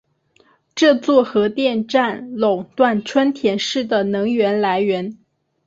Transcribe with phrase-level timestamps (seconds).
[0.73, 5.15] 这座核电站垄断春田市的能源来源。